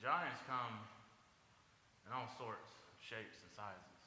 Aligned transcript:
Giants 0.00 0.40
come 0.48 0.80
in 2.08 2.10
all 2.16 2.28
sorts, 2.40 2.72
shapes, 3.04 3.36
and 3.44 3.52
sizes. 3.52 4.00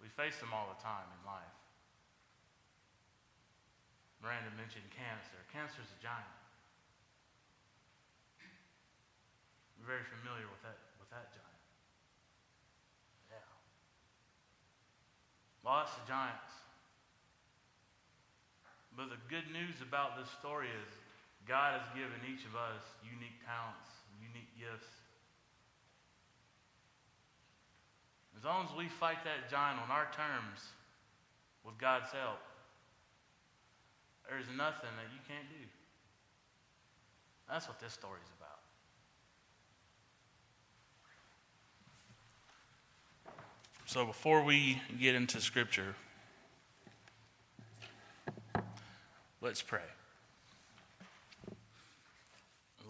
We 0.00 0.12
face 0.12 0.36
them 0.40 0.52
all 0.52 0.68
the 0.68 0.80
time 0.84 1.08
in 1.08 1.20
life. 1.24 1.56
Miranda 4.20 4.52
mentioned 4.56 4.84
cancer. 4.92 5.40
Cancer 5.48 5.80
is 5.80 5.88
a 5.88 6.00
giant. 6.04 6.36
We're 9.80 9.88
very 9.88 10.04
familiar 10.20 10.44
with 10.44 10.60
that, 10.60 10.76
with 11.00 11.08
that 11.08 11.32
giant. 11.32 11.64
Yeah. 13.32 13.48
Lots 15.64 15.96
of 15.96 16.04
giants. 16.04 16.52
But 18.92 19.08
the 19.08 19.20
good 19.32 19.48
news 19.48 19.80
about 19.80 20.20
this 20.20 20.28
story 20.36 20.68
is 20.68 20.88
God 21.48 21.80
has 21.80 21.88
given 21.96 22.20
each 22.28 22.44
of 22.44 22.52
us 22.52 22.84
unique 23.00 23.40
talents, 23.48 23.99
gifts. 24.60 24.86
As 28.36 28.44
long 28.44 28.66
as 28.70 28.76
we 28.76 28.88
fight 28.88 29.24
that 29.24 29.50
giant 29.50 29.80
on 29.80 29.90
our 29.90 30.08
terms, 30.12 30.60
with 31.64 31.78
God's 31.78 32.10
help, 32.10 32.40
there's 34.28 34.46
nothing 34.56 34.88
that 34.96 35.12
you 35.12 35.20
can't 35.28 35.48
do. 35.48 35.66
That's 37.48 37.66
what 37.68 37.80
this 37.80 37.92
story 37.92 38.20
is 38.24 38.30
about. 38.38 38.60
So 43.86 44.06
before 44.06 44.44
we 44.44 44.80
get 45.00 45.14
into 45.16 45.40
Scripture, 45.40 45.96
let's 49.42 49.62
pray. 49.62 49.80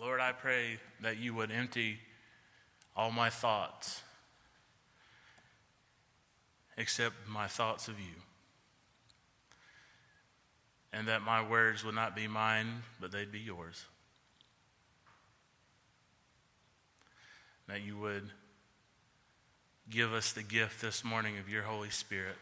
Lord, 0.01 0.19
I 0.19 0.33
pray 0.33 0.79
that 1.03 1.19
you 1.19 1.35
would 1.35 1.51
empty 1.51 1.99
all 2.97 3.11
my 3.11 3.29
thoughts 3.29 4.01
except 6.79 7.15
my 7.29 7.47
thoughts 7.47 7.87
of 7.87 8.01
you 8.01 8.15
and 10.91 11.07
that 11.07 11.20
my 11.20 11.47
words 11.47 11.84
would 11.84 11.95
not 11.95 12.17
be 12.17 12.27
mine, 12.27 12.83
but 12.98 13.12
they'd 13.12 13.31
be 13.31 13.41
yours. 13.41 13.84
That 17.69 17.83
you 17.83 17.98
would 17.98 18.31
give 19.91 20.14
us 20.14 20.33
the 20.33 20.42
gift 20.42 20.81
this 20.81 21.05
morning 21.05 21.37
of 21.37 21.51
your 21.51 21.62
Holy 21.62 21.91
Spirit. 21.91 22.37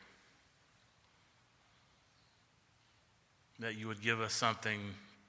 That 3.59 3.77
you 3.77 3.89
would 3.89 4.00
give 4.00 4.20
us 4.20 4.33
something 4.33 4.78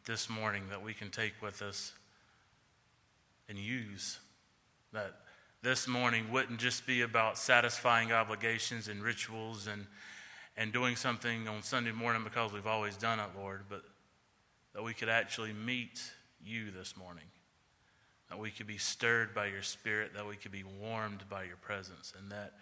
this 0.06 0.30
morning 0.30 0.64
that 0.70 0.84
we 0.84 0.94
can 0.94 1.10
take 1.10 1.34
with 1.42 1.64
us 1.64 1.94
and 3.50 3.58
use. 3.58 4.20
That 4.94 5.16
this 5.62 5.88
morning 5.88 6.32
wouldn't 6.32 6.60
just 6.60 6.88
be 6.88 7.02
about 7.02 7.38
satisfying 7.38 8.14
obligations 8.14 8.88
and 8.88 9.04
rituals 9.04 9.68
and 9.68 9.88
and 10.60 10.74
doing 10.74 10.98
something 10.98 11.48
on 11.48 11.64
Sunday 11.64 11.94
morning 11.94 12.24
because 12.24 12.52
we've 12.52 12.68
always 12.68 12.98
done 12.98 13.18
it, 13.18 13.30
Lord, 13.38 13.62
but 13.70 13.82
that 14.74 14.84
we 14.84 14.94
could 14.94 15.08
actually 15.08 15.54
meet 15.54 16.02
you 16.44 16.70
this 16.70 16.98
morning. 16.98 17.24
That 18.30 18.40
we 18.40 18.52
could 18.52 18.68
be 18.68 18.78
stirred 18.78 19.34
by 19.34 19.48
your 19.48 19.62
spirit, 19.62 20.14
that 20.16 20.28
we 20.28 20.36
could 20.36 20.52
be 20.52 20.64
warmed 20.64 21.24
by 21.30 21.44
your 21.44 21.56
presence, 21.56 22.14
and 22.18 22.30
that 22.32 22.54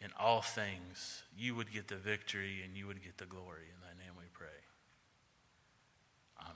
in 0.00 0.10
all 0.20 0.42
things 0.42 1.22
you 1.36 1.54
would 1.54 1.72
get 1.72 1.88
the 1.88 1.96
victory 1.96 2.60
and 2.62 2.76
you 2.76 2.86
would 2.86 3.02
get 3.02 3.16
the 3.16 3.24
glory. 3.24 3.64
In 3.74 3.80
thy 3.80 4.04
name 4.04 4.12
we 4.18 4.24
pray. 4.34 4.48
Amen. 6.38 6.54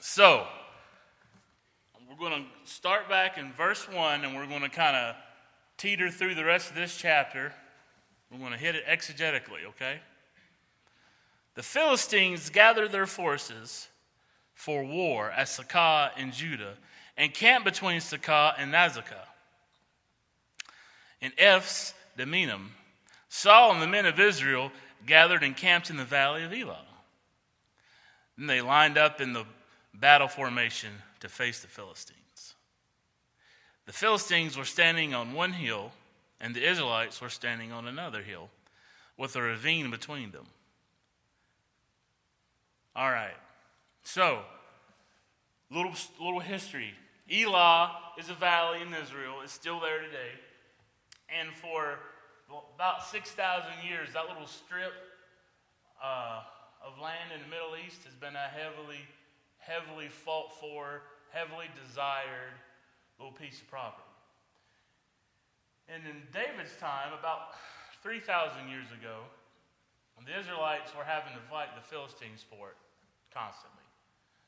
So, 0.00 0.46
we're 2.12 2.28
going 2.28 2.44
to 2.44 2.70
start 2.70 3.08
back 3.08 3.38
in 3.38 3.52
verse 3.52 3.88
1 3.88 4.24
and 4.24 4.36
we're 4.36 4.46
going 4.46 4.60
to 4.60 4.68
kind 4.68 4.96
of 4.96 5.14
teeter 5.78 6.10
through 6.10 6.34
the 6.34 6.44
rest 6.44 6.68
of 6.68 6.76
this 6.76 6.96
chapter. 6.96 7.52
We're 8.30 8.38
going 8.38 8.52
to 8.52 8.58
hit 8.58 8.74
it 8.74 8.84
exegetically, 8.86 9.64
okay? 9.68 10.00
The 11.54 11.62
Philistines 11.62 12.50
gathered 12.50 12.92
their 12.92 13.06
forces 13.06 13.88
for 14.54 14.84
war 14.84 15.30
at 15.30 15.46
Socoh 15.48 16.10
in 16.18 16.32
Judah 16.32 16.74
and 17.16 17.32
camped 17.32 17.64
between 17.64 18.00
Socoh 18.00 18.52
and 18.58 18.74
Azekah. 18.74 19.26
In 21.20 21.32
Ephs 21.38 21.94
Dammim, 22.18 22.72
Saul 23.28 23.72
and 23.72 23.80
the 23.80 23.86
men 23.86 24.04
of 24.04 24.20
Israel 24.20 24.70
gathered 25.06 25.42
and 25.42 25.56
camped 25.56 25.88
in 25.88 25.96
the 25.96 26.04
valley 26.04 26.44
of 26.44 26.52
Elah. 26.52 26.84
Then 28.36 28.48
they 28.48 28.60
lined 28.60 28.98
up 28.98 29.20
in 29.20 29.32
the 29.32 29.44
battle 29.94 30.28
formation 30.28 30.90
to 31.22 31.28
face 31.28 31.60
the 31.60 31.68
Philistines. 31.68 32.54
The 33.86 33.92
Philistines 33.92 34.56
were 34.56 34.64
standing 34.64 35.14
on 35.14 35.32
one 35.32 35.52
hill 35.52 35.92
and 36.40 36.54
the 36.54 36.68
Israelites 36.68 37.20
were 37.20 37.28
standing 37.28 37.70
on 37.70 37.86
another 37.86 38.22
hill 38.22 38.50
with 39.16 39.36
a 39.36 39.42
ravine 39.42 39.90
between 39.90 40.32
them. 40.32 40.46
All 42.96 43.10
right. 43.10 43.36
So, 44.02 44.40
little 45.70 45.94
little 46.20 46.40
history. 46.40 46.92
Elah 47.32 47.92
is 48.18 48.28
a 48.28 48.34
valley 48.34 48.82
in 48.82 48.92
Israel. 48.92 49.36
It's 49.44 49.52
still 49.52 49.78
there 49.78 50.00
today. 50.00 50.32
And 51.40 51.54
for 51.54 51.98
about 52.74 53.06
6,000 53.06 53.70
years, 53.88 54.12
that 54.12 54.28
little 54.28 54.46
strip 54.46 54.92
uh, 56.02 56.42
of 56.84 57.00
land 57.00 57.30
in 57.34 57.40
the 57.40 57.48
Middle 57.48 57.74
East 57.86 58.04
has 58.04 58.14
been 58.14 58.34
a 58.34 58.50
heavily, 58.52 59.00
heavily 59.58 60.08
fought 60.08 60.52
for, 60.60 61.02
heavily 61.32 61.66
desired 61.74 62.54
little 63.18 63.32
piece 63.32 63.60
of 63.60 63.68
property. 63.68 64.06
And 65.88 66.04
in 66.06 66.22
David's 66.30 66.76
time, 66.78 67.16
about 67.16 67.56
3,000 68.04 68.68
years 68.68 68.88
ago, 68.94 69.26
the 70.22 70.38
Israelites 70.38 70.94
were 70.94 71.02
having 71.02 71.34
to 71.34 71.42
fight 71.50 71.74
the 71.74 71.82
Philistines 71.82 72.46
for 72.46 72.70
it 72.70 72.78
constantly. 73.34 73.82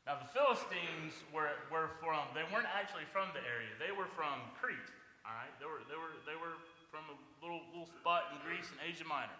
Now, 0.07 0.21
the 0.21 0.31
Philistines 0.31 1.17
were, 1.33 1.51
were 1.73 1.97
from, 1.99 2.29
they 2.37 2.45
weren't 2.53 2.69
actually 2.71 3.09
from 3.11 3.33
the 3.33 3.43
area. 3.43 3.73
They 3.81 3.91
were 3.91 4.07
from 4.13 4.39
Crete, 4.61 4.91
all 5.25 5.35
right? 5.35 5.51
They 5.57 5.67
were, 5.67 5.83
they 5.89 5.99
were, 5.99 6.15
they 6.29 6.39
were 6.39 6.61
from 6.93 7.09
a 7.11 7.17
little, 7.41 7.65
little 7.73 7.89
spot 7.89 8.31
in 8.31 8.39
Greece 8.45 8.69
and 8.71 8.79
Asia 8.85 9.09
Minor. 9.09 9.35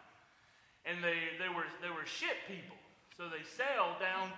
And 0.89 1.05
they, 1.05 1.37
they, 1.37 1.53
were, 1.53 1.69
they 1.85 1.93
were 1.93 2.09
ship 2.09 2.35
people. 2.49 2.81
So 3.15 3.29
they 3.29 3.45
sailed 3.45 4.01
down 4.01 4.33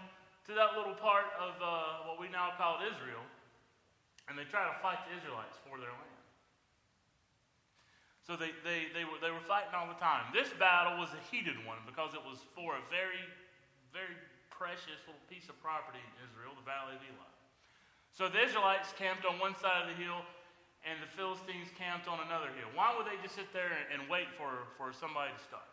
to 0.46 0.54
that 0.54 0.78
little 0.78 0.94
part 0.94 1.26
of 1.42 1.58
uh, 1.58 2.06
what 2.06 2.22
we 2.22 2.30
now 2.30 2.54
call 2.54 2.78
Israel, 2.78 3.22
and 4.30 4.38
they 4.38 4.46
tried 4.46 4.70
to 4.70 4.76
fight 4.78 5.02
the 5.10 5.18
Israelites 5.18 5.58
for 5.66 5.78
their 5.82 5.90
land. 5.90 6.16
So 8.26 8.34
they, 8.34 8.50
they, 8.66 8.90
they, 8.90 9.06
were, 9.06 9.18
they 9.22 9.30
were 9.30 9.42
fighting 9.46 9.70
all 9.70 9.86
the 9.86 9.98
time. 10.02 10.26
This 10.34 10.50
battle 10.58 10.98
was 10.98 11.14
a 11.14 11.22
heated 11.30 11.58
one 11.62 11.78
because 11.86 12.10
it 12.14 12.22
was 12.26 12.42
for 12.58 12.74
a 12.74 12.82
very, 12.90 13.22
very 13.94 14.18
precious 14.50 14.98
little 15.06 15.22
piece 15.30 15.46
of 15.46 15.54
property 15.62 16.02
in 16.02 16.12
Israel, 16.26 16.54
the 16.58 16.66
Valley 16.66 16.98
of 16.98 17.02
Elah. 17.06 17.30
So 18.10 18.26
the 18.26 18.42
Israelites 18.42 18.90
camped 18.98 19.22
on 19.22 19.38
one 19.38 19.54
side 19.54 19.86
of 19.86 19.94
the 19.94 19.98
hill, 19.98 20.26
and 20.82 20.98
the 20.98 21.10
Philistines 21.14 21.70
camped 21.78 22.10
on 22.10 22.18
another 22.26 22.50
hill. 22.54 22.66
Why 22.74 22.94
would 22.94 23.06
they 23.06 23.18
just 23.22 23.38
sit 23.38 23.50
there 23.54 23.70
and, 23.70 23.86
and 23.94 24.10
wait 24.10 24.26
for, 24.34 24.70
for 24.74 24.90
somebody 24.90 25.30
to 25.30 25.42
start? 25.46 25.70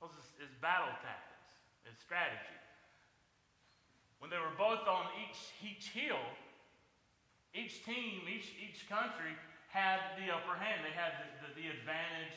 Well, 0.00 0.08
it's, 0.16 0.32
it's 0.40 0.56
battle 0.64 0.92
tactics, 1.04 1.44
it's 1.84 2.00
strategy. 2.00 2.57
When 4.18 4.30
they 4.30 4.38
were 4.38 4.54
both 4.58 4.82
on 4.86 5.06
each, 5.22 5.38
each 5.62 5.94
hill, 5.94 6.20
each 7.54 7.86
team, 7.86 8.26
each, 8.26 8.50
each 8.58 8.88
country 8.90 9.34
had 9.70 10.18
the 10.18 10.34
upper 10.34 10.58
hand. 10.58 10.82
They 10.82 10.94
had 10.94 11.14
the, 11.22 11.26
the, 11.46 11.50
the 11.62 11.66
advantage 11.70 12.36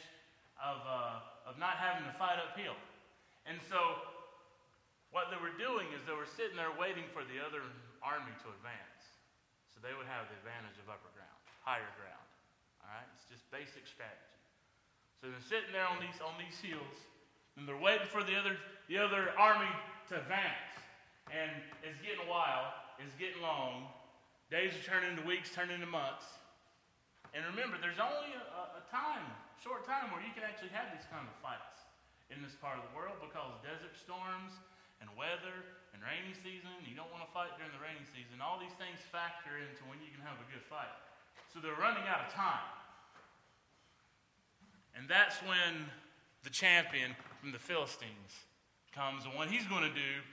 of, 0.62 0.78
uh, 0.86 1.50
of 1.50 1.58
not 1.58 1.82
having 1.82 2.06
to 2.06 2.16
fight 2.22 2.38
uphill. 2.38 2.78
And 3.50 3.58
so 3.58 3.80
what 5.10 5.34
they 5.34 5.40
were 5.42 5.56
doing 5.58 5.90
is 5.92 6.06
they 6.06 6.16
were 6.16 6.30
sitting 6.30 6.56
there 6.56 6.72
waiting 6.78 7.10
for 7.12 7.26
the 7.26 7.42
other 7.42 7.66
army 8.00 8.32
to 8.46 8.48
advance. 8.62 9.02
So 9.74 9.82
they 9.82 9.92
would 9.98 10.08
have 10.08 10.30
the 10.30 10.38
advantage 10.40 10.78
of 10.80 10.88
upper 10.88 11.12
ground, 11.18 11.42
higher 11.66 11.92
ground. 12.00 12.28
All 12.86 12.92
right? 12.94 13.08
It's 13.18 13.28
just 13.28 13.44
basic 13.52 13.90
strategy. 13.90 14.38
So 15.20 15.30
they're 15.30 15.50
sitting 15.52 15.70
there 15.76 15.86
on 15.86 16.02
these, 16.02 16.18
on 16.24 16.34
these 16.40 16.58
hills, 16.64 16.98
and 17.58 17.68
they're 17.68 17.78
waiting 17.78 18.10
for 18.10 18.24
the 18.24 18.34
other, 18.34 18.58
the 18.90 18.98
other 18.98 19.36
army 19.38 19.70
to 20.10 20.18
advance. 20.18 20.71
And 21.30 21.52
it's 21.86 22.00
getting 22.02 22.26
a 22.26 22.30
while, 22.30 22.74
it's 22.98 23.14
getting 23.22 23.40
long. 23.44 23.92
Days 24.50 24.74
are 24.74 24.84
turning 24.84 25.16
into 25.16 25.24
weeks, 25.24 25.54
turning 25.54 25.80
into 25.80 25.88
months. 25.88 26.26
And 27.32 27.46
remember, 27.48 27.80
there's 27.80 28.02
only 28.02 28.36
a, 28.36 28.82
a 28.82 28.84
time, 28.92 29.24
short 29.62 29.88
time, 29.88 30.12
where 30.12 30.20
you 30.20 30.34
can 30.36 30.44
actually 30.44 30.74
have 30.76 30.92
these 30.92 31.08
kind 31.08 31.24
of 31.24 31.32
fights 31.40 31.88
in 32.28 32.44
this 32.44 32.56
part 32.60 32.76
of 32.80 32.84
the 32.88 32.94
world 32.96 33.20
because 33.24 33.56
desert 33.64 33.96
storms 33.96 34.52
and 35.00 35.08
weather 35.16 35.64
and 35.96 36.00
rainy 36.04 36.36
season, 36.36 36.72
you 36.84 36.96
don't 36.96 37.12
want 37.12 37.24
to 37.24 37.32
fight 37.32 37.52
during 37.56 37.72
the 37.72 37.80
rainy 37.80 38.04
season. 38.12 38.40
All 38.44 38.60
these 38.60 38.76
things 38.76 39.00
factor 39.12 39.60
into 39.60 39.84
when 39.88 40.00
you 40.04 40.12
can 40.12 40.24
have 40.24 40.40
a 40.40 40.48
good 40.52 40.64
fight. 40.68 40.92
So 41.52 41.60
they're 41.60 41.78
running 41.80 42.04
out 42.08 42.28
of 42.28 42.30
time. 42.32 42.68
And 44.96 45.08
that's 45.08 45.40
when 45.44 45.88
the 46.44 46.52
champion 46.52 47.16
from 47.40 47.52
the 47.52 47.60
Philistines 47.60 48.48
comes. 48.96 49.24
And 49.24 49.36
what 49.36 49.48
he's 49.48 49.68
going 49.68 49.84
to 49.84 49.96
do 49.96 50.24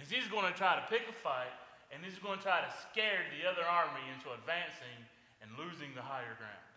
is 0.00 0.10
he's 0.10 0.28
going 0.28 0.50
to 0.50 0.56
try 0.56 0.76
to 0.76 0.82
pick 0.88 1.02
a 1.08 1.12
fight 1.12 1.52
and 1.92 2.04
he's 2.04 2.18
going 2.18 2.38
to 2.38 2.44
try 2.44 2.60
to 2.60 2.72
scare 2.90 3.24
the 3.34 3.48
other 3.48 3.66
army 3.66 4.02
into 4.14 4.30
advancing 4.34 4.98
and 5.42 5.50
losing 5.58 5.94
the 5.94 6.02
higher 6.02 6.36
ground. 6.36 6.68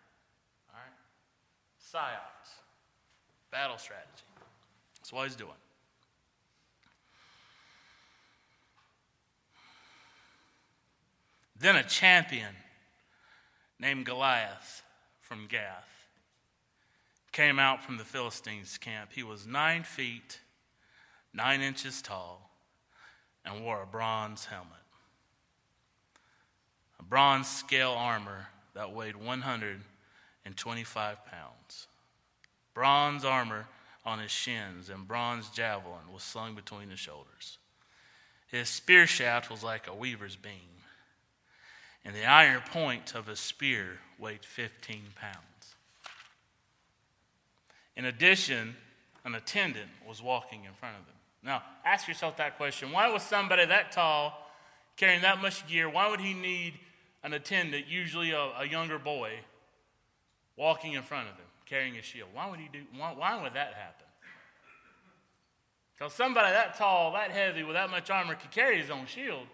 All 0.72 0.80
right? 0.80 0.96
Psyops. 1.80 2.62
Battle 3.50 3.78
strategy. 3.78 4.24
That's 4.98 5.12
what 5.12 5.24
he's 5.24 5.36
doing. 5.36 5.50
Then 11.58 11.76
a 11.76 11.82
champion 11.84 12.54
named 13.78 14.06
Goliath 14.06 14.82
from 15.20 15.46
Gath 15.48 15.88
came 17.30 17.58
out 17.58 17.82
from 17.84 17.98
the 17.98 18.04
Philistines' 18.04 18.78
camp. 18.78 19.10
He 19.12 19.22
was 19.22 19.46
nine 19.46 19.84
feet, 19.84 20.40
nine 21.32 21.60
inches 21.60 22.02
tall, 22.02 22.51
and 23.44 23.64
wore 23.64 23.82
a 23.82 23.86
bronze 23.86 24.46
helmet. 24.46 24.70
A 26.98 27.02
bronze 27.02 27.48
scale 27.48 27.92
armor 27.92 28.48
that 28.74 28.92
weighed 28.92 29.16
125 29.16 31.26
pounds. 31.26 31.86
Bronze 32.74 33.24
armor 33.24 33.66
on 34.04 34.18
his 34.18 34.30
shins 34.30 34.88
and 34.88 35.06
bronze 35.06 35.48
javelin 35.50 36.12
was 36.12 36.22
slung 36.22 36.54
between 36.54 36.90
his 36.90 36.98
shoulders. 36.98 37.58
His 38.46 38.68
spear 38.68 39.06
shaft 39.06 39.50
was 39.50 39.62
like 39.62 39.88
a 39.88 39.94
weaver's 39.94 40.36
beam, 40.36 40.52
and 42.04 42.14
the 42.14 42.26
iron 42.26 42.62
point 42.70 43.14
of 43.14 43.26
his 43.26 43.40
spear 43.40 43.98
weighed 44.18 44.44
15 44.44 45.02
pounds. 45.14 45.74
In 47.96 48.04
addition, 48.04 48.76
an 49.24 49.34
attendant 49.34 49.90
was 50.06 50.22
walking 50.22 50.64
in 50.64 50.72
front 50.72 50.96
of 50.98 51.06
them. 51.06 51.14
Now, 51.42 51.62
ask 51.84 52.06
yourself 52.06 52.36
that 52.36 52.56
question. 52.56 52.92
Why 52.92 53.08
was 53.10 53.22
somebody 53.22 53.66
that 53.66 53.92
tall 53.92 54.50
carrying 54.96 55.22
that 55.22 55.40
much 55.40 55.66
gear? 55.66 55.88
Why 55.88 56.08
would 56.08 56.20
he 56.20 56.34
need 56.34 56.74
an 57.24 57.32
attendant, 57.32 57.86
usually 57.88 58.30
a, 58.30 58.50
a 58.58 58.66
younger 58.68 58.98
boy, 58.98 59.32
walking 60.56 60.92
in 60.92 61.02
front 61.02 61.28
of 61.28 61.34
him, 61.34 61.46
carrying 61.66 61.96
a 61.96 62.02
shield? 62.02 62.28
Why 62.32 62.48
would 62.48 62.60
he 62.60 62.68
do 62.72 62.82
why, 62.96 63.12
why 63.16 63.42
would 63.42 63.54
that 63.54 63.74
happen? 63.74 64.06
Because 65.94 66.12
somebody 66.14 66.50
that 66.50 66.76
tall, 66.76 67.12
that 67.12 67.30
heavy, 67.30 67.62
with 67.62 67.74
that 67.74 67.90
much 67.90 68.10
armor 68.10 68.34
could 68.34 68.50
carry 68.50 68.80
his 68.80 68.90
own 68.90 69.06
shield. 69.06 69.46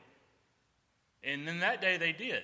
And 1.25 1.49
then 1.49 1.61
that 1.61 1.81
day 1.81 1.97
they 1.97 2.13
did. 2.13 2.43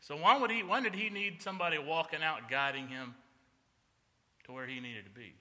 So 0.00 0.16
why 0.16 0.38
would 0.38 0.50
he 0.50 0.62
why 0.62 0.80
did 0.80 0.94
he 0.94 1.10
need 1.10 1.42
somebody 1.42 1.78
walking 1.78 2.22
out 2.22 2.48
guiding 2.48 2.88
him 2.88 3.14
to 4.44 4.52
where 4.52 4.66
he 4.66 4.78
needed 4.78 5.04
to 5.04 5.10
be? 5.10 5.34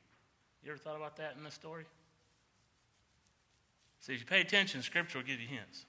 You 0.64 0.72
ever 0.72 0.78
thought 0.78 0.96
about 0.96 1.18
that 1.18 1.36
in 1.38 1.44
this 1.44 1.54
story? 1.54 1.86
See, 4.04 4.14
if 4.14 4.20
you 4.20 4.26
pay 4.26 4.42
attention, 4.42 4.82
Scripture 4.82 5.20
will 5.20 5.26
give 5.26 5.40
you 5.40 5.48
hints. 5.48 5.86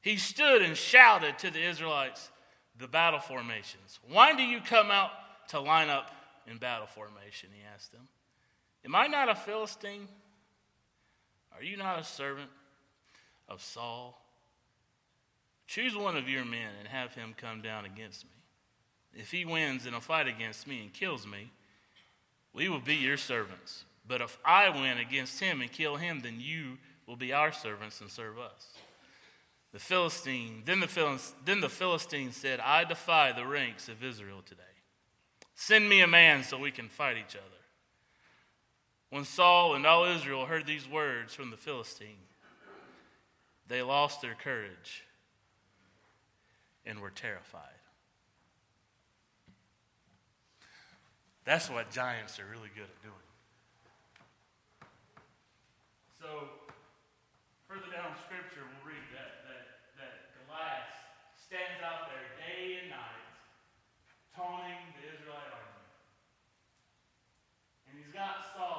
He 0.00 0.16
stood 0.16 0.60
and 0.60 0.76
shouted 0.76 1.38
to 1.38 1.52
the 1.52 1.62
Israelites 1.62 2.32
the 2.76 2.88
battle 2.88 3.20
formations. 3.20 4.00
Why 4.10 4.34
do 4.34 4.42
you 4.42 4.60
come 4.60 4.90
out 4.90 5.10
to 5.50 5.60
line 5.60 5.88
up 5.88 6.10
in 6.48 6.58
battle 6.58 6.88
formation? 6.88 7.50
He 7.54 7.62
asked 7.72 7.92
them. 7.92 8.08
Am 8.84 8.96
I 8.96 9.06
not 9.06 9.28
a 9.28 9.36
Philistine? 9.36 10.08
Are 11.56 11.62
you 11.62 11.76
not 11.76 12.00
a 12.00 12.04
servant 12.04 12.50
of 13.48 13.62
Saul? 13.62 14.20
Choose 15.68 15.94
one 15.94 16.16
of 16.16 16.28
your 16.28 16.44
men 16.44 16.70
and 16.80 16.88
have 16.88 17.14
him 17.14 17.36
come 17.36 17.62
down 17.62 17.84
against 17.84 18.24
me. 18.24 18.30
If 19.14 19.30
he 19.30 19.44
wins 19.44 19.86
in 19.86 19.94
a 19.94 20.00
fight 20.00 20.26
against 20.26 20.66
me 20.66 20.80
and 20.80 20.92
kills 20.92 21.24
me, 21.24 21.52
we 22.52 22.68
will 22.68 22.80
be 22.80 22.96
your 22.96 23.16
servants. 23.16 23.84
But 24.08 24.20
if 24.20 24.38
I 24.44 24.68
win 24.68 24.98
against 24.98 25.40
him 25.40 25.60
and 25.60 25.70
kill 25.70 25.96
him, 25.96 26.20
then 26.20 26.36
you 26.38 26.78
will 27.06 27.16
be 27.16 27.32
our 27.32 27.52
servants 27.52 28.00
and 28.00 28.10
serve 28.10 28.38
us. 28.38 28.74
The 29.72 29.78
Philistine, 29.78 30.62
then 30.64 30.80
the, 30.80 30.88
Philistine, 30.88 31.38
then 31.44 31.60
the 31.60 31.68
Philistine 31.68 32.32
said, 32.32 32.60
I 32.60 32.84
defy 32.84 33.32
the 33.32 33.46
ranks 33.46 33.88
of 33.88 34.02
Israel 34.02 34.42
today. 34.44 34.62
Send 35.54 35.88
me 35.88 36.00
a 36.02 36.06
man 36.06 36.44
so 36.44 36.58
we 36.58 36.70
can 36.70 36.88
fight 36.88 37.16
each 37.16 37.34
other. 37.34 37.42
When 39.10 39.24
Saul 39.24 39.74
and 39.74 39.86
all 39.86 40.04
Israel 40.04 40.46
heard 40.46 40.66
these 40.66 40.88
words 40.88 41.34
from 41.34 41.50
the 41.50 41.56
Philistine, 41.56 42.16
they 43.68 43.82
lost 43.82 44.22
their 44.22 44.34
courage 44.34 45.04
and 46.84 47.00
were 47.00 47.10
terrified. 47.10 47.62
That's 51.44 51.70
what 51.70 51.90
giants 51.90 52.38
are 52.38 52.46
really 52.46 52.70
good 52.74 52.84
at 52.84 53.02
doing. 53.02 53.25
So, 56.26 56.42
further 57.70 57.86
down 57.94 58.10
scripture, 58.26 58.66
we'll 58.66 58.90
read 58.90 59.06
that, 59.14 59.46
that, 59.46 59.62
that 59.94 60.34
Goliath 60.34 60.90
stands 61.38 61.78
out 61.86 62.10
there 62.10 62.26
day 62.42 62.82
and 62.82 62.90
night, 62.90 63.26
taunting 64.34 64.74
the 64.98 65.06
Israelite 65.06 65.54
army. 65.54 65.86
And 67.86 67.94
he's 67.94 68.10
got 68.10 68.42
Saul 68.58 68.75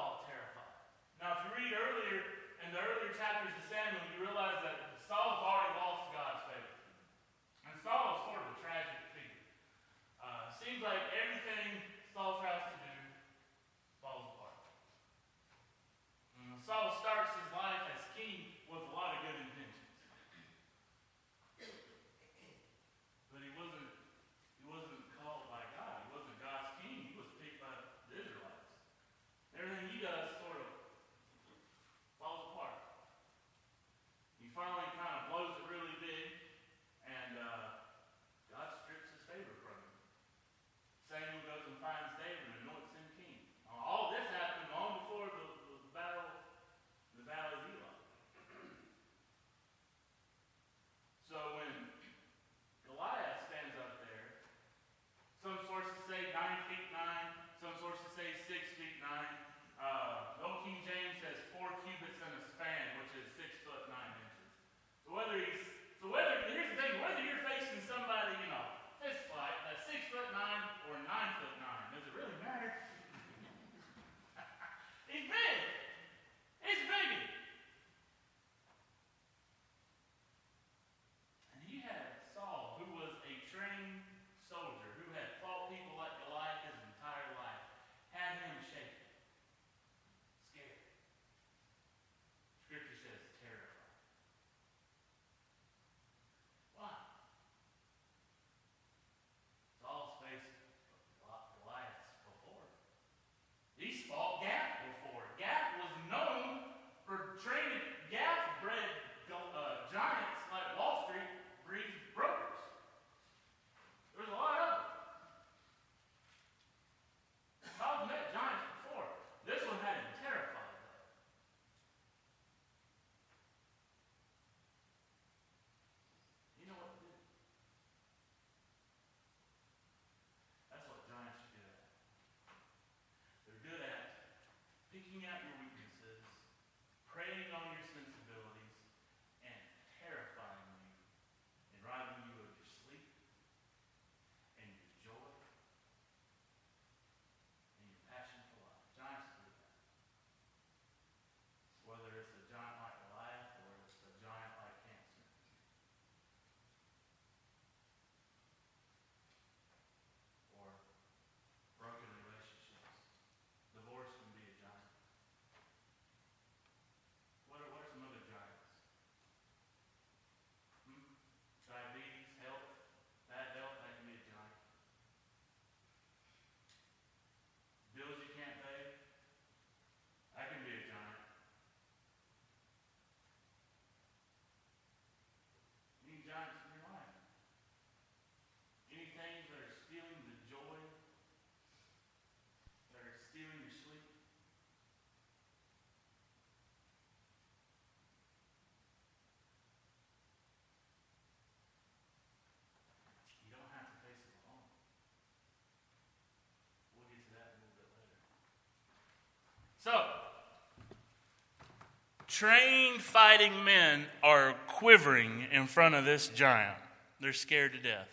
trained 212.38 213.02
fighting 213.02 213.64
men 213.64 214.04
are 214.22 214.54
quivering 214.68 215.44
in 215.50 215.66
front 215.66 215.96
of 215.96 216.04
this 216.04 216.28
giant. 216.28 216.76
They're 217.20 217.32
scared 217.32 217.72
to 217.72 217.78
death. 217.78 218.06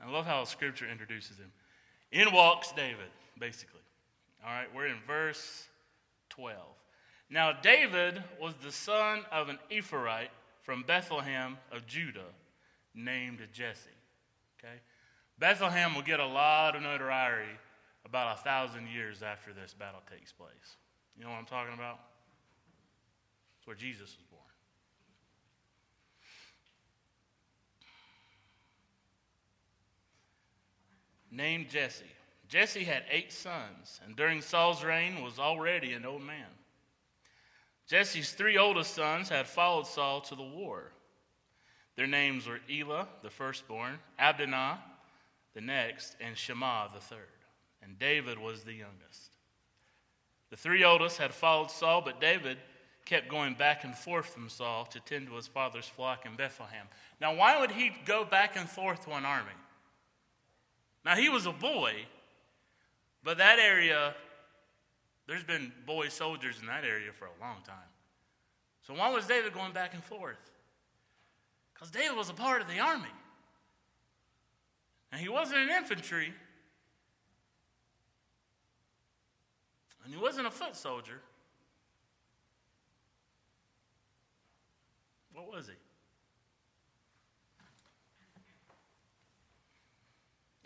I 0.00 0.08
love 0.08 0.24
how 0.24 0.44
scripture 0.44 0.86
introduces 0.88 1.36
him. 1.36 1.50
In 2.12 2.32
walks 2.32 2.70
David, 2.70 3.10
basically. 3.40 3.80
All 4.46 4.52
right, 4.52 4.68
we're 4.72 4.86
in 4.86 4.98
verse 5.04 5.66
12. 6.28 6.56
Now, 7.28 7.50
David 7.50 8.22
was 8.40 8.54
the 8.62 8.70
son 8.70 9.22
of 9.32 9.48
an 9.48 9.58
Ephraite 9.68 10.30
from 10.62 10.84
Bethlehem 10.86 11.58
of 11.72 11.88
Judah 11.88 12.30
named 12.94 13.40
Jesse. 13.52 13.90
Okay? 14.60 14.76
Bethlehem 15.40 15.96
will 15.96 16.02
get 16.02 16.20
a 16.20 16.26
lot 16.26 16.76
of 16.76 16.82
notoriety 16.82 17.58
about 18.06 18.38
a 18.38 18.42
thousand 18.42 18.86
years 18.86 19.24
after 19.24 19.52
this 19.52 19.74
battle 19.74 20.02
takes 20.08 20.30
place. 20.30 20.76
You 21.16 21.24
know 21.24 21.30
what 21.30 21.38
I'm 21.38 21.46
talking 21.46 21.74
about? 21.74 22.00
It's 23.58 23.66
where 23.66 23.76
Jesus 23.76 24.16
was 24.16 24.26
born. 24.30 24.42
Named 31.30 31.68
Jesse. 31.68 32.04
Jesse 32.48 32.84
had 32.84 33.04
eight 33.10 33.32
sons, 33.32 34.00
and 34.04 34.14
during 34.14 34.40
Saul's 34.40 34.84
reign 34.84 35.22
was 35.22 35.38
already 35.38 35.92
an 35.92 36.04
old 36.04 36.22
man. 36.22 36.46
Jesse's 37.88 38.32
three 38.32 38.56
oldest 38.56 38.94
sons 38.94 39.28
had 39.28 39.46
followed 39.46 39.86
Saul 39.86 40.20
to 40.22 40.34
the 40.34 40.42
war. 40.42 40.92
Their 41.96 42.06
names 42.06 42.46
were 42.46 42.60
Elah, 42.70 43.08
the 43.22 43.30
firstborn, 43.30 43.98
Abdonah, 44.18 44.78
the 45.54 45.60
next, 45.60 46.16
and 46.20 46.36
Shema, 46.36 46.88
the 46.88 47.00
third. 47.00 47.18
And 47.82 47.98
David 47.98 48.38
was 48.38 48.64
the 48.64 48.72
youngest. 48.72 49.33
The 50.54 50.60
three 50.60 50.84
oldest 50.84 51.18
had 51.18 51.34
followed 51.34 51.72
Saul, 51.72 52.00
but 52.00 52.20
David 52.20 52.58
kept 53.04 53.28
going 53.28 53.54
back 53.54 53.82
and 53.82 53.92
forth 53.92 54.26
from 54.26 54.48
Saul 54.48 54.84
to 54.86 55.00
tend 55.00 55.26
to 55.26 55.34
his 55.34 55.48
father's 55.48 55.88
flock 55.88 56.26
in 56.26 56.36
Bethlehem. 56.36 56.86
Now, 57.20 57.34
why 57.34 57.58
would 57.58 57.72
he 57.72 57.90
go 58.06 58.24
back 58.24 58.54
and 58.56 58.68
forth 58.68 59.04
to 59.06 59.14
an 59.14 59.24
army? 59.24 59.50
Now, 61.04 61.16
he 61.16 61.28
was 61.28 61.46
a 61.46 61.52
boy, 61.52 61.94
but 63.24 63.38
that 63.38 63.58
area, 63.58 64.14
there's 65.26 65.42
been 65.42 65.72
boy 65.86 66.06
soldiers 66.06 66.60
in 66.60 66.68
that 66.68 66.84
area 66.84 67.10
for 67.12 67.24
a 67.24 67.40
long 67.44 67.56
time. 67.66 67.90
So, 68.86 68.94
why 68.94 69.12
was 69.12 69.26
David 69.26 69.54
going 69.54 69.72
back 69.72 69.92
and 69.92 70.04
forth? 70.04 70.38
Because 71.74 71.90
David 71.90 72.16
was 72.16 72.30
a 72.30 72.34
part 72.34 72.62
of 72.62 72.68
the 72.68 72.78
army. 72.78 73.08
And 75.10 75.20
he 75.20 75.28
wasn't 75.28 75.62
an 75.62 75.70
infantry, 75.70 76.32
and 80.04 80.12
he 80.12 80.20
wasn't 80.20 80.46
a 80.46 80.50
foot 80.50 80.76
soldier. 80.76 81.20
What 85.32 85.50
was 85.50 85.66
he? 85.66 85.72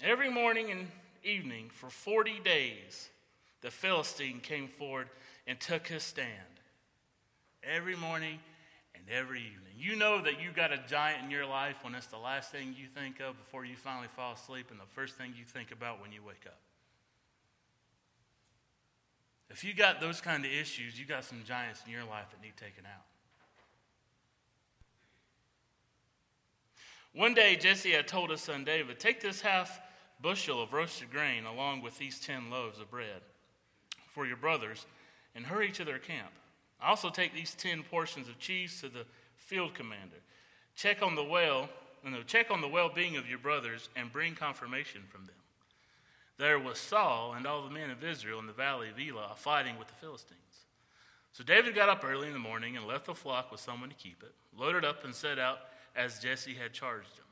Every 0.03 0.31
morning 0.31 0.71
and 0.71 0.89
evening 1.25 1.71
for 1.71 1.91
40 1.91 2.41
days, 2.45 3.09
the 3.63 3.71
Philistine 3.71 4.41
came 4.41 4.69
forward 4.69 5.09
and 5.47 5.59
took 5.59 5.87
his 5.87 6.03
stand. 6.03 6.29
Every 7.65 7.97
morning 7.97 8.39
and 8.95 9.05
every 9.11 9.41
evening. 9.41 9.75
You 9.77 9.97
know 9.97 10.23
that 10.23 10.41
you 10.41 10.51
got 10.55 10.73
a 10.73 10.79
giant 10.89 11.25
in 11.25 11.31
your 11.31 11.47
life 11.47 11.77
when 11.83 11.95
it's 11.95 12.07
the 12.07 12.19
last 12.19 12.53
thing 12.53 12.75
you 12.79 12.87
think 12.87 13.21
of 13.21 13.37
before 13.39 13.65
you 13.65 13.77
finally 13.77 14.09
fall 14.09 14.35
asleep 14.35 14.67
and 14.71 14.79
the 14.79 14.87
first 14.95 15.17
thing 15.17 15.35
you 15.37 15.45
think 15.45 15.73
about 15.73 16.01
when 16.01 16.13
you 16.13 16.21
wake 16.25 16.47
up. 16.47 16.59
If 19.51 19.65
you 19.65 19.75
got 19.75 20.01
those 20.01 20.21
kind 20.21 20.45
of 20.45 20.51
issues, 20.51 20.99
you 20.99 21.07
got 21.07 21.25
some 21.25 21.43
giants 21.45 21.83
in 21.87 21.93
your 21.93 22.05
life 22.05 22.31
that 22.31 22.43
need 22.43 22.57
taken 22.57 22.85
out. 22.85 23.05
One 27.15 27.35
day, 27.35 27.57
Jesse 27.57 27.93
had 27.93 28.07
told 28.07 28.31
his 28.31 28.43
son 28.43 28.65
David, 28.65 29.01
Take 29.01 29.21
this 29.21 29.41
half 29.41 29.81
bushel 30.21 30.63
of 30.63 30.73
roasted 30.73 31.11
grain 31.11 31.47
along 31.47 31.83
with 31.83 31.99
these 31.99 32.21
ten 32.21 32.51
loaves 32.51 32.79
of 32.79 32.91
bread 32.91 33.23
for 34.13 34.27
your 34.27 34.37
brothers 34.37 34.87
and 35.35 35.47
hurry 35.47 35.73
to 35.73 35.85
their 35.85 35.99
camp. 35.99 36.31
Also, 36.83 37.09
take 37.09 37.35
these 37.35 37.55
ten 37.55 37.83
portions 37.83 38.29
of 38.29 38.39
cheese 38.39 38.81
to 38.81 38.89
the 38.89 39.05
field 39.37 39.75
commander. 39.75 40.17
Check 40.77 41.03
on 41.03 41.15
the 41.15 41.25
well, 41.25 41.69
no, 42.05 42.23
check 42.23 42.51
on 42.51 42.61
the 42.61 42.69
well-being 42.69 43.17
of 43.17 43.29
your 43.29 43.39
brothers 43.39 43.89
and 43.97 44.13
bring 44.13 44.35
confirmation 44.35 45.03
from 45.09 45.25
them. 45.27 45.35
There 46.39 46.59
was 46.59 46.79
Saul 46.79 47.35
and 47.37 47.47
all 47.47 47.63
the 47.63 47.71
men 47.71 47.91
of 47.91 48.05
Israel 48.05 48.39
in 48.39 48.47
the 48.47 48.53
valley 48.53 48.89
of 48.89 48.99
Elah 48.99 49.33
fighting 49.37 49.77
with 49.79 49.89
the 49.89 49.95
Philistines. 49.95 50.39
So 51.33 51.45
David 51.45 51.75
got 51.75 51.89
up 51.89 52.05
early 52.05 52.29
in 52.29 52.33
the 52.33 52.39
morning 52.39 52.77
and 52.77 52.87
left 52.87 53.07
the 53.07 53.15
flock 53.15 53.51
with 53.51 53.61
someone 53.61 53.89
to 53.91 53.95
keep 53.97 54.23
it, 54.23 54.33
loaded 54.57 54.85
up 54.85 55.05
and 55.05 55.15
set 55.15 55.39
out 55.39 55.59
as 55.95 56.21
Jesse 56.21 56.55
had 56.55 56.73
charged 56.73 57.17
him. 57.17 57.25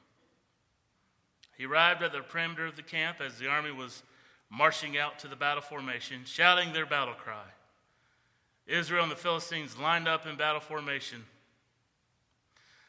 He 1.57 1.67
arrived 1.67 2.03
at 2.03 2.13
the 2.13 2.21
perimeter 2.21 2.67
of 2.67 2.77
the 2.77 2.83
camp 2.83 3.19
as 3.21 3.39
the 3.39 3.49
army 3.49 3.73
was 3.73 4.03
marching 4.51 4.99
out 4.99 5.19
to 5.21 5.29
the 5.29 5.37
battle 5.37 5.63
formation, 5.63 6.21
shouting 6.25 6.73
their 6.73 6.87
battle 6.87 7.15
cry. 7.15 7.47
Israel 8.67 9.05
and 9.05 9.13
the 9.13 9.17
Philistines 9.17 9.79
lined 9.79 10.09
up 10.09 10.27
in 10.27 10.37
battle 10.37 10.61
formation, 10.61 11.25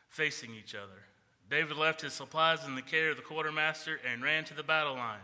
facing 0.09 0.53
each 0.55 0.75
other. 0.75 1.03
David 1.50 1.77
left 1.77 2.01
his 2.01 2.13
supplies 2.13 2.65
in 2.65 2.75
the 2.75 2.81
care 2.81 3.12
of 3.12 3.17
the 3.17 3.24
quartermaster 3.24 4.00
and 4.12 4.24
ran 4.24 4.43
to 4.45 4.53
the 4.53 4.63
battle 4.63 4.95
line. 4.95 5.19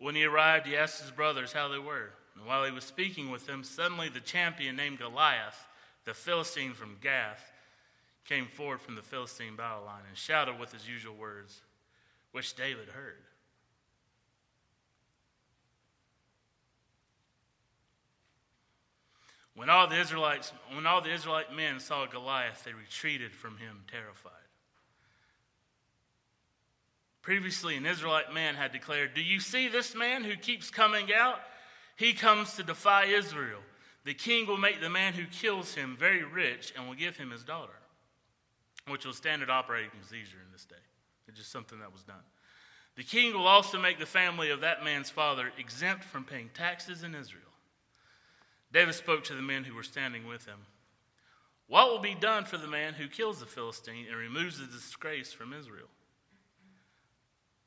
When 0.00 0.14
he 0.14 0.24
arrived, 0.24 0.66
he 0.66 0.76
asked 0.76 1.02
his 1.02 1.10
brothers 1.10 1.52
how 1.52 1.68
they 1.68 1.78
were. 1.78 2.10
And 2.34 2.46
while 2.46 2.64
he 2.64 2.72
was 2.72 2.84
speaking 2.84 3.30
with 3.30 3.46
them, 3.46 3.62
suddenly 3.62 4.08
the 4.08 4.20
champion 4.20 4.74
named 4.74 4.98
Goliath, 4.98 5.66
the 6.06 6.14
Philistine 6.14 6.72
from 6.72 6.96
Gath, 7.02 7.52
came 8.24 8.46
forward 8.46 8.80
from 8.80 8.94
the 8.94 9.02
Philistine 9.02 9.56
battle 9.56 9.84
line 9.84 10.02
and 10.08 10.16
shouted 10.16 10.58
with 10.58 10.72
his 10.72 10.88
usual 10.88 11.14
words, 11.14 11.60
which 12.32 12.56
David 12.56 12.88
heard. 12.88 13.22
When 19.54 19.68
all 19.68 19.86
the 19.86 20.00
Israelites, 20.00 20.52
when 20.72 20.86
all 20.86 21.02
the 21.02 21.12
Israelite 21.12 21.54
men 21.54 21.78
saw 21.78 22.06
Goliath, 22.06 22.64
they 22.64 22.72
retreated 22.72 23.32
from 23.32 23.58
him 23.58 23.82
terrified. 23.90 24.32
Previously, 27.30 27.76
an 27.76 27.86
Israelite 27.86 28.34
man 28.34 28.56
had 28.56 28.72
declared, 28.72 29.14
Do 29.14 29.22
you 29.22 29.38
see 29.38 29.68
this 29.68 29.94
man 29.94 30.24
who 30.24 30.34
keeps 30.34 30.68
coming 30.68 31.14
out? 31.14 31.38
He 31.94 32.12
comes 32.12 32.54
to 32.54 32.64
defy 32.64 33.04
Israel. 33.04 33.60
The 34.04 34.14
king 34.14 34.48
will 34.48 34.56
make 34.56 34.80
the 34.80 34.90
man 34.90 35.12
who 35.12 35.26
kills 35.26 35.72
him 35.72 35.96
very 35.96 36.24
rich 36.24 36.72
and 36.76 36.88
will 36.88 36.96
give 36.96 37.16
him 37.16 37.30
his 37.30 37.44
daughter, 37.44 37.78
which 38.88 39.06
was 39.06 39.16
standard 39.16 39.48
operating 39.48 39.90
procedure 39.90 40.38
in 40.44 40.50
this 40.50 40.64
day. 40.64 40.74
It's 41.28 41.38
just 41.38 41.52
something 41.52 41.78
that 41.78 41.92
was 41.92 42.02
done. 42.02 42.24
The 42.96 43.04
king 43.04 43.32
will 43.32 43.46
also 43.46 43.78
make 43.78 44.00
the 44.00 44.06
family 44.06 44.50
of 44.50 44.62
that 44.62 44.82
man's 44.82 45.08
father 45.08 45.52
exempt 45.56 46.02
from 46.02 46.24
paying 46.24 46.50
taxes 46.52 47.04
in 47.04 47.14
Israel. 47.14 47.44
David 48.72 48.96
spoke 48.96 49.22
to 49.22 49.34
the 49.34 49.40
men 49.40 49.62
who 49.62 49.76
were 49.76 49.84
standing 49.84 50.26
with 50.26 50.46
him. 50.46 50.58
What 51.68 51.90
will 51.90 52.00
be 52.00 52.16
done 52.16 52.44
for 52.44 52.58
the 52.58 52.66
man 52.66 52.94
who 52.94 53.06
kills 53.06 53.38
the 53.38 53.46
Philistine 53.46 54.06
and 54.08 54.16
removes 54.16 54.58
the 54.58 54.66
disgrace 54.66 55.32
from 55.32 55.52
Israel? 55.52 55.86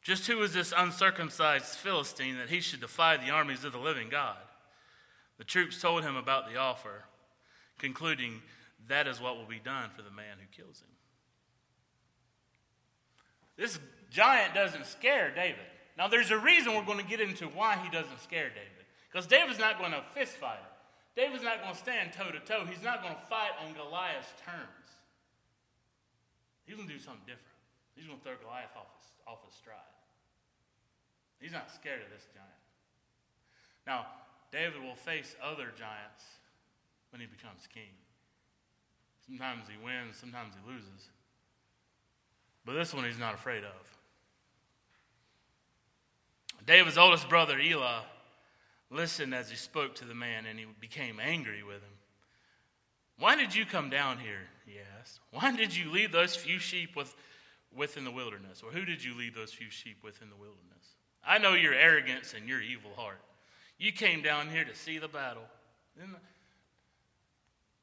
Just 0.04 0.28
who 0.28 0.42
is 0.44 0.54
this 0.54 0.74
uncircumcised 0.76 1.78
Philistine 1.78 2.38
that 2.38 2.50
he 2.50 2.60
should 2.60 2.82
defy 2.82 3.16
the 3.16 3.32
armies 3.32 3.64
of 3.64 3.72
the 3.72 3.78
living 3.78 4.10
God? 4.10 4.38
The 5.38 5.46
troops 5.46 5.82
told 5.82 6.04
him 6.04 6.18
about 6.18 6.52
the 6.52 6.58
offer, 6.58 7.04
concluding, 7.80 8.42
That 8.90 9.08
is 9.08 9.22
what 9.22 9.38
will 9.38 9.48
be 9.48 9.60
done 9.64 9.90
for 9.96 10.02
the 10.02 10.12
man 10.12 10.38
who 10.40 10.64
kills 10.64 10.82
him. 10.82 10.90
This 13.58 13.80
giant 14.10 14.54
doesn't 14.54 14.86
scare 14.86 15.34
David. 15.34 15.66
Now, 15.98 16.08
there's 16.08 16.32
a 16.32 16.38
reason 16.38 16.74
we're 16.74 16.86
going 16.86 17.00
to 17.00 17.06
get 17.06 17.22
into 17.22 17.46
why 17.46 17.78
he 17.78 17.90
doesn't 17.90 18.20
scare 18.22 18.50
David. 18.50 18.86
Because 19.12 19.28
David's 19.28 19.60
not 19.60 19.80
going 19.80 19.92
to 19.92 20.04
fist 20.14 20.36
fight 20.38 20.58
him. 20.58 20.74
David's 21.16 21.44
not 21.44 21.62
going 21.62 21.74
to 21.74 21.80
stand 21.80 22.12
toe 22.12 22.32
to 22.32 22.40
toe. 22.40 22.66
He's 22.66 22.84
not 22.84 23.04
going 23.04 23.14
to 23.14 23.22
fight 23.30 23.52
on 23.64 23.74
Goliath's 23.74 24.34
terms. 24.44 24.90
He's 26.66 26.76
going 26.76 26.88
to 26.88 26.94
do 26.94 27.00
something 27.00 27.22
different. 27.26 27.54
He's 27.96 28.08
going 28.08 28.18
to 28.18 28.24
throw 28.24 28.34
Goliath 28.42 28.74
off 28.76 28.90
his, 28.98 29.08
off 29.28 29.46
his 29.46 29.54
stride. 29.54 29.93
He's 31.40 31.52
not 31.52 31.72
scared 31.72 32.02
of 32.02 32.10
this 32.10 32.28
giant. 32.34 32.50
Now, 33.86 34.06
David 34.52 34.82
will 34.82 34.96
face 34.96 35.36
other 35.44 35.70
giants 35.78 36.24
when 37.10 37.20
he 37.20 37.28
becomes 37.28 37.68
king. 37.74 37.94
Sometimes 39.26 39.64
he 39.68 39.84
wins, 39.84 40.18
sometimes 40.18 40.54
he 40.54 40.72
loses. 40.72 41.10
But 42.66 42.74
this 42.74 42.94
one 42.94 43.06
he's 43.06 43.20
not 43.20 43.34
afraid 43.34 43.64
of. 43.64 43.98
David's 46.66 46.98
oldest 46.98 47.28
brother, 47.28 47.60
Elah, 47.60 48.04
listened 48.90 49.34
as 49.34 49.50
he 49.50 49.56
spoke 49.56 49.96
to 49.96 50.06
the 50.06 50.16
man, 50.16 50.46
and 50.46 50.58
he 50.58 50.66
became 50.80 51.20
angry 51.20 51.64
with 51.64 51.78
him. 51.82 51.98
Why 53.20 53.36
did 53.36 53.54
you 53.54 53.66
come 53.66 53.90
down 53.90 54.18
here? 54.18 54.50
He 54.66 54.76
asked. 55.00 55.20
Why 55.32 55.56
did 55.56 55.76
you 55.76 55.92
leave 55.92 56.12
those 56.12 56.36
few 56.36 56.60
sheep 56.60 56.96
with, 56.96 57.16
within 57.76 58.06
the 58.06 58.12
wilderness? 58.12 58.64
Or 58.64 58.72
who 58.72 58.86
did 58.86 59.04
you 59.04 59.16
leave 59.16 59.36
those 59.36 59.52
few 59.52 59.70
sheep 59.70 59.98
within 60.04 60.30
the 60.30 60.36
wilderness? 60.36 60.93
I 61.26 61.38
know 61.38 61.54
your 61.54 61.74
arrogance 61.74 62.34
and 62.36 62.48
your 62.48 62.62
evil 62.62 62.92
heart. 62.96 63.22
You 63.78 63.92
came 63.92 64.22
down 64.22 64.50
here 64.50 64.66
to 64.66 64.76
see 64.76 64.98
the 64.98 65.08
battle. 65.08 65.44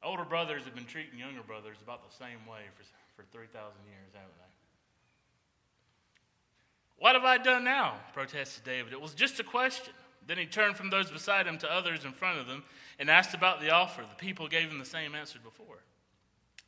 Older 0.03 0.25
brothers 0.25 0.63
have 0.63 0.75
been 0.75 0.85
treating 0.85 1.19
younger 1.19 1.43
brothers 1.43 1.77
about 1.83 2.07
the 2.09 2.15
same 2.15 2.45
way 2.49 2.61
for, 2.75 2.83
for 3.21 3.27
3,000 3.31 3.53
years, 3.85 4.11
haven't 4.13 4.29
they? 4.37 4.51
What 6.97 7.15
have 7.15 7.23
I 7.23 7.37
done 7.37 7.63
now? 7.63 7.95
protested 8.13 8.63
David. 8.63 8.93
It 8.93 9.01
was 9.01 9.13
just 9.13 9.39
a 9.39 9.43
question. 9.43 9.93
Then 10.27 10.37
he 10.37 10.45
turned 10.45 10.75
from 10.75 10.91
those 10.91 11.09
beside 11.09 11.47
him 11.47 11.57
to 11.59 11.71
others 11.71 12.05
in 12.05 12.11
front 12.11 12.39
of 12.39 12.47
them 12.47 12.63
and 12.99 13.09
asked 13.09 13.33
about 13.33 13.59
the 13.59 13.71
offer. 13.71 14.03
The 14.03 14.23
people 14.23 14.47
gave 14.47 14.69
him 14.69 14.77
the 14.77 14.85
same 14.85 15.15
answer 15.15 15.39
before. 15.43 15.79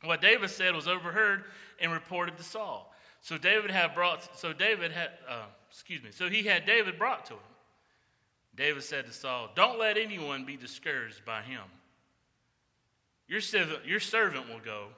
What 0.02 0.20
David 0.20 0.50
said 0.50 0.74
was 0.74 0.88
overheard 0.88 1.44
and 1.80 1.92
reported 1.92 2.36
to 2.36 2.42
Saul. 2.42 2.92
So 3.24 3.38
David 3.38 3.70
had 3.70 3.94
brought. 3.94 4.38
So 4.38 4.52
David 4.52 4.92
had. 4.92 5.08
Uh, 5.26 5.46
excuse 5.70 6.02
me. 6.02 6.10
So 6.12 6.28
he 6.28 6.42
had 6.42 6.66
David 6.66 6.98
brought 6.98 7.24
to 7.26 7.32
him. 7.32 7.40
David 8.54 8.82
said 8.82 9.06
to 9.06 9.14
Saul, 9.14 9.48
"Don't 9.54 9.78
let 9.78 9.96
anyone 9.96 10.44
be 10.44 10.58
discouraged 10.58 11.24
by 11.24 11.40
him. 11.40 11.62
Your 13.26 13.40
servant, 13.40 13.86
your 13.86 13.98
servant 13.98 14.50
will 14.50 14.60
go 14.60 14.88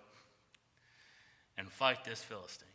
and 1.57 1.71
fight 1.71 2.05
this 2.05 2.21
Philistine." 2.21 2.67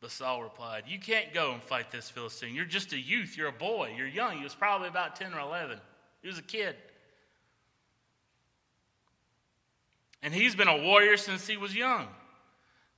But 0.00 0.10
Saul 0.12 0.42
replied, 0.42 0.84
You 0.86 0.98
can't 0.98 1.34
go 1.34 1.52
and 1.52 1.62
fight 1.62 1.90
this 1.90 2.08
Philistine. 2.08 2.54
You're 2.54 2.64
just 2.64 2.92
a 2.92 2.98
youth. 2.98 3.36
You're 3.36 3.48
a 3.48 3.52
boy. 3.52 3.94
You're 3.96 4.06
young. 4.06 4.38
He 4.38 4.44
was 4.44 4.54
probably 4.54 4.88
about 4.88 5.16
10 5.16 5.34
or 5.34 5.40
11. 5.40 5.78
He 6.22 6.28
was 6.28 6.38
a 6.38 6.42
kid. 6.42 6.76
And 10.22 10.34
he's 10.34 10.54
been 10.54 10.68
a 10.68 10.82
warrior 10.82 11.16
since 11.16 11.46
he 11.46 11.56
was 11.56 11.74
young. 11.74 12.08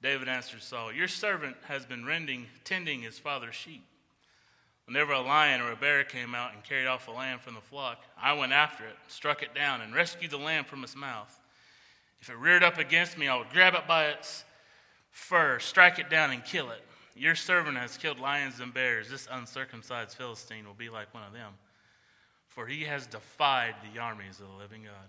David 0.02 0.28
answered 0.28 0.62
Saul, 0.62 0.92
Your 0.92 1.08
servant 1.08 1.56
has 1.66 1.84
been 1.84 2.04
rending, 2.04 2.46
tending 2.64 3.02
his 3.02 3.18
father's 3.18 3.54
sheep. 3.54 3.84
Whenever 4.86 5.12
a 5.12 5.20
lion 5.20 5.60
or 5.60 5.72
a 5.72 5.76
bear 5.76 6.02
came 6.04 6.34
out 6.34 6.54
and 6.54 6.64
carried 6.64 6.86
off 6.86 7.08
a 7.08 7.10
lamb 7.10 7.38
from 7.40 7.54
the 7.54 7.60
flock, 7.60 7.98
I 8.20 8.32
went 8.32 8.52
after 8.52 8.84
it, 8.84 8.96
struck 9.08 9.42
it 9.42 9.54
down, 9.54 9.82
and 9.82 9.94
rescued 9.94 10.30
the 10.30 10.38
lamb 10.38 10.64
from 10.64 10.82
its 10.82 10.96
mouth. 10.96 11.38
If 12.20 12.30
it 12.30 12.36
reared 12.36 12.62
up 12.62 12.78
against 12.78 13.18
me, 13.18 13.28
I 13.28 13.36
would 13.36 13.50
grab 13.50 13.74
it 13.74 13.86
by 13.86 14.06
its 14.06 14.44
fur, 15.10 15.58
strike 15.58 15.98
it 15.98 16.08
down, 16.08 16.30
and 16.30 16.44
kill 16.44 16.70
it. 16.70 16.82
Your 17.14 17.34
servant 17.34 17.76
has 17.76 17.96
killed 17.96 18.18
lions 18.18 18.60
and 18.60 18.72
bears. 18.72 19.10
This 19.10 19.28
uncircumcised 19.30 20.16
Philistine 20.16 20.66
will 20.66 20.74
be 20.74 20.88
like 20.88 21.12
one 21.12 21.24
of 21.24 21.32
them, 21.32 21.52
for 22.46 22.66
he 22.66 22.84
has 22.84 23.06
defied 23.06 23.74
the 23.92 24.00
armies 24.00 24.40
of 24.40 24.46
the 24.46 24.54
living 24.54 24.84
God. 24.84 25.08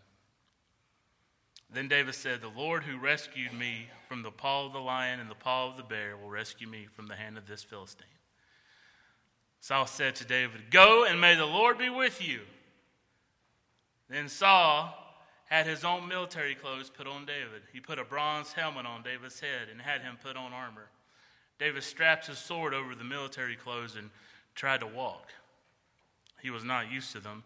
Then 1.71 1.87
David 1.87 2.15
said, 2.15 2.41
The 2.41 2.47
Lord 2.47 2.83
who 2.83 2.97
rescued 2.97 3.53
me 3.53 3.87
from 4.07 4.23
the 4.23 4.31
paw 4.31 4.65
of 4.65 4.73
the 4.73 4.79
lion 4.79 5.19
and 5.19 5.29
the 5.29 5.35
paw 5.35 5.69
of 5.69 5.77
the 5.77 5.83
bear 5.83 6.17
will 6.17 6.29
rescue 6.29 6.67
me 6.67 6.87
from 6.95 7.07
the 7.07 7.15
hand 7.15 7.37
of 7.37 7.47
this 7.47 7.63
Philistine. 7.63 8.07
Saul 9.61 9.85
said 9.85 10.15
to 10.15 10.25
David, 10.25 10.71
Go 10.71 11.05
and 11.05 11.21
may 11.21 11.35
the 11.35 11.45
Lord 11.45 11.77
be 11.77 11.89
with 11.89 12.25
you. 12.25 12.41
Then 14.09 14.29
Saul 14.29 14.95
had 15.45 15.67
his 15.67 15.83
own 15.83 16.07
military 16.07 16.55
clothes 16.55 16.89
put 16.89 17.07
on 17.07 17.25
David. 17.25 17.61
He 17.73 17.79
put 17.79 17.99
a 17.99 18.03
bronze 18.03 18.53
helmet 18.53 18.85
on 18.85 19.03
David's 19.03 19.39
head 19.39 19.67
and 19.71 19.81
had 19.81 20.01
him 20.01 20.17
put 20.23 20.35
on 20.35 20.53
armor. 20.53 20.87
David 21.59 21.83
strapped 21.83 22.27
his 22.27 22.37
sword 22.37 22.73
over 22.73 22.95
the 22.95 23.03
military 23.03 23.55
clothes 23.55 23.95
and 23.95 24.09
tried 24.55 24.79
to 24.79 24.87
walk. 24.87 25.29
He 26.41 26.49
was 26.49 26.63
not 26.63 26.91
used 26.91 27.11
to 27.11 27.19
them. 27.19 27.43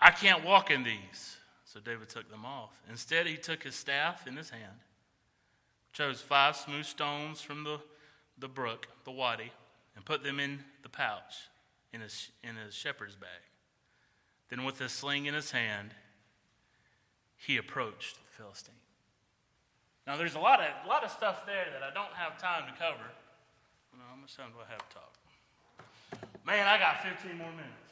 I 0.00 0.10
can't 0.10 0.44
walk 0.44 0.70
in 0.70 0.82
these. 0.82 1.36
So 1.76 1.82
David 1.82 2.08
took 2.08 2.30
them 2.30 2.46
off. 2.46 2.70
Instead, 2.88 3.26
he 3.26 3.36
took 3.36 3.62
his 3.62 3.74
staff 3.74 4.26
in 4.26 4.34
his 4.34 4.48
hand, 4.48 4.80
chose 5.92 6.22
five 6.22 6.56
smooth 6.56 6.86
stones 6.86 7.42
from 7.42 7.64
the, 7.64 7.78
the 8.38 8.48
brook, 8.48 8.88
the 9.04 9.10
wadi, 9.10 9.52
and 9.94 10.02
put 10.02 10.24
them 10.24 10.40
in 10.40 10.64
the 10.82 10.88
pouch 10.88 11.34
in 11.92 12.00
his, 12.00 12.30
in 12.42 12.56
his 12.56 12.72
shepherd's 12.72 13.14
bag. 13.14 13.28
Then, 14.48 14.64
with 14.64 14.78
his 14.78 14.90
sling 14.90 15.26
in 15.26 15.34
his 15.34 15.50
hand, 15.50 15.90
he 17.36 17.58
approached 17.58 18.16
the 18.24 18.42
Philistine. 18.42 18.74
Now, 20.06 20.16
there's 20.16 20.34
a 20.34 20.40
lot 20.40 20.60
of, 20.60 20.68
a 20.82 20.88
lot 20.88 21.04
of 21.04 21.10
stuff 21.10 21.44
there 21.44 21.66
that 21.74 21.82
I 21.82 21.92
don't 21.92 22.14
have 22.14 22.40
time 22.40 22.72
to 22.72 22.78
cover. 22.78 23.04
No, 23.92 24.02
how 24.08 24.16
much 24.18 24.34
time 24.34 24.48
do 24.48 24.64
I 24.66 24.72
have 24.72 24.88
to 24.88 24.94
talk? 24.94 25.12
Man, 26.46 26.66
I 26.66 26.78
got 26.78 27.02
15 27.02 27.36
more 27.36 27.50
minutes. 27.50 27.86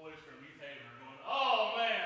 The 0.00 0.06
boys 0.08 0.16
from 0.24 0.40
Youth 0.40 0.56
Haven 0.56 0.80
are 0.80 1.00
going, 1.04 1.19
oh 1.30 1.72
man! 1.76 1.99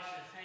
Colossians 0.00 0.39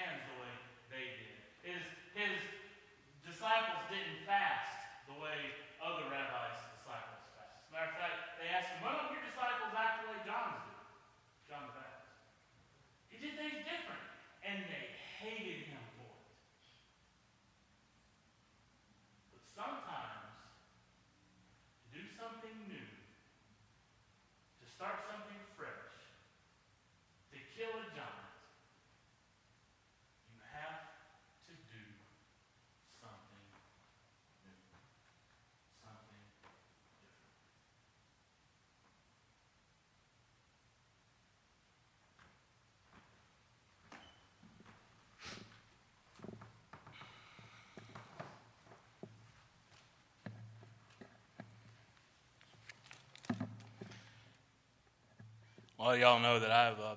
Well, 55.86 55.96
y'all 55.96 56.20
know 56.20 56.40
that 56.40 56.50
I've 56.50 56.80
uh, 56.80 56.96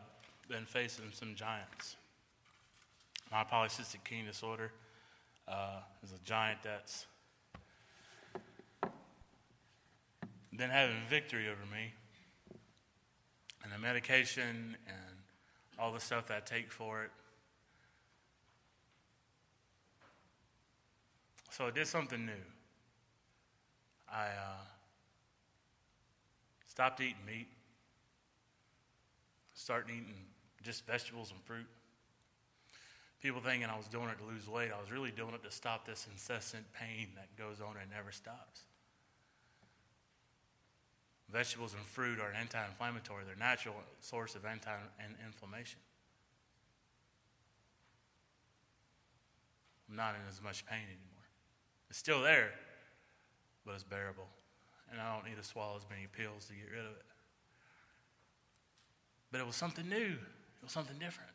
been 0.48 0.64
facing 0.64 1.05
some 1.12 1.35
giants. 1.35 1.96
My 3.31 3.44
polycystic 3.44 4.03
kidney 4.03 4.24
disorder 4.24 4.72
uh, 5.46 5.81
is 6.03 6.12
a 6.12 6.24
giant 6.24 6.62
that's 6.62 7.05
been 10.57 10.70
having 10.70 10.96
victory 11.11 11.48
over 11.51 11.61
me. 11.70 11.92
And 13.62 13.70
the 13.70 13.79
medication 13.79 14.74
and 14.87 15.16
all 15.79 15.92
the 15.92 16.01
stuff 16.01 16.29
that 16.29 16.37
I 16.38 16.40
take 16.40 16.72
for 16.72 17.03
it. 17.03 17.11
So 21.51 21.66
I 21.66 21.72
did 21.72 21.87
something 21.87 22.24
new. 22.24 22.33
I 24.11 24.29
uh, 24.29 24.64
stopped 26.66 27.03
eating 27.03 27.16
meat, 27.27 27.48
started 29.68 29.90
eating 29.92 30.14
just 30.62 30.87
vegetables 30.87 31.31
and 31.31 31.38
fruit. 31.42 31.66
People 33.20 33.42
thinking 33.42 33.68
I 33.68 33.76
was 33.76 33.87
doing 33.87 34.09
it 34.09 34.16
to 34.16 34.24
lose 34.24 34.48
weight, 34.48 34.70
I 34.74 34.81
was 34.81 34.90
really 34.90 35.11
doing 35.11 35.35
it 35.35 35.42
to 35.44 35.50
stop 35.50 35.85
this 35.85 36.09
incessant 36.11 36.64
pain 36.72 37.09
that 37.16 37.37
goes 37.37 37.61
on 37.61 37.76
and 37.78 37.90
never 37.90 38.11
stops. 38.11 38.62
Vegetables 41.31 41.74
and 41.74 41.85
fruit 41.85 42.18
are 42.18 42.31
an 42.31 42.37
anti 42.40 42.59
inflammatory, 42.64 43.24
they're 43.26 43.35
a 43.35 43.38
natural 43.38 43.74
source 44.00 44.35
of 44.37 44.46
anti 44.46 44.72
inflammation. 45.26 45.81
I'm 49.90 49.96
not 49.96 50.14
in 50.14 50.22
as 50.31 50.40
much 50.40 50.64
pain 50.64 50.81
anymore. 50.88 51.28
It's 51.90 51.98
still 51.98 52.22
there, 52.22 52.52
but 53.66 53.74
it's 53.74 53.85
bearable. 53.85 54.28
And 54.90 54.98
I 54.98 55.14
don't 55.14 55.28
need 55.28 55.37
to 55.37 55.44
swallow 55.46 55.76
as 55.76 55.85
many 55.90 56.07
pills 56.07 56.46
to 56.46 56.54
get 56.54 56.70
rid 56.72 56.87
of 56.87 56.92
it. 56.92 57.08
But 59.30 59.40
it 59.40 59.46
was 59.46 59.56
something 59.56 59.88
new, 59.88 59.96
it 59.96 60.62
was 60.62 60.72
something 60.72 60.98
different. 60.98 61.30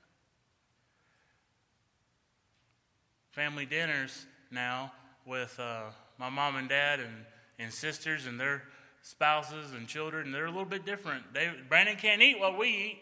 Family 3.32 3.65
dinners 3.65 4.25
now 4.51 4.91
with 5.25 5.60
uh, 5.60 5.86
my 6.19 6.29
mom 6.29 6.56
and 6.56 6.69
dad 6.69 6.99
and, 6.99 7.25
and 7.58 7.73
sisters 7.73 8.27
and 8.27 8.39
their 8.39 8.63
spouses 9.01 9.73
and 9.73 9.88
children, 9.88 10.32
they're 10.32 10.45
a 10.45 10.51
little 10.51 10.65
bit 10.65 10.86
different. 10.86 11.34
David, 11.34 11.67
Brandon 11.67 11.95
can't 11.95 12.21
eat 12.21 12.39
what 12.39 12.58
we 12.58 12.67
eat. 12.67 12.99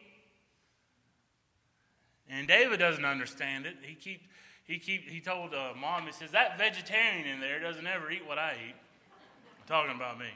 And 2.30 2.47
David 2.47 2.80
doesn't 2.80 3.04
understand 3.04 3.65
it. 3.65 3.75
He 3.82 3.93
keep, 3.93 4.21
he 4.63 4.80
keep, 4.80 5.08
he 5.08 5.19
told 5.19 5.54
uh, 5.54 5.73
mom, 5.80 6.06
he 6.06 6.12
says, 6.13 6.32
that 6.32 6.58
vegetarian 6.58 7.27
in 7.27 7.41
there 7.41 7.60
doesn't 7.60 7.86
ever 7.86 8.10
eat 8.10 8.25
what 8.25 8.38
I 8.38 8.54
eat. 8.69 8.75
I'm 8.75 9.67
talking 9.67 9.95
about 9.95 10.17
me. 10.17 10.30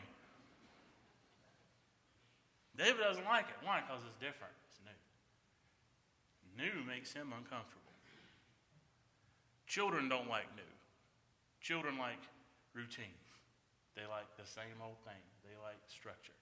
David 2.78 3.02
doesn't 3.02 3.26
like 3.26 3.48
it. 3.50 3.56
Why? 3.64 3.82
Because 3.82 4.04
it's 4.06 4.20
different. 4.20 4.54
It's 4.68 4.80
new. 4.84 5.00
New 6.64 6.86
makes 6.86 7.14
him 7.14 7.34
uncomfortable. 7.36 7.82
Children 9.68 10.10
don't 10.10 10.30
like 10.30 10.48
new. 10.56 10.64
Children 11.62 11.98
like 11.98 12.22
routine. 12.74 13.18
They 13.96 14.04
like 14.04 14.28
the 14.38 14.46
same 14.46 14.80
old 14.84 15.00
thing. 15.04 15.24
They 15.44 15.56
like 15.64 15.80
structure. 15.88 16.34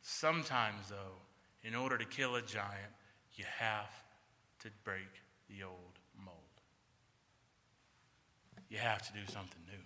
Sometimes, 0.00 0.88
though, 0.88 1.18
in 1.62 1.74
order 1.74 1.98
to 1.98 2.04
kill 2.04 2.36
a 2.36 2.42
giant, 2.42 2.92
you 3.34 3.44
have 3.58 3.90
to 4.60 4.68
break 4.84 5.08
the 5.48 5.64
old 5.64 5.98
mold. 6.24 6.36
You 8.68 8.78
have 8.78 9.02
to 9.02 9.12
do 9.12 9.26
something 9.26 9.60
new. 9.66 9.82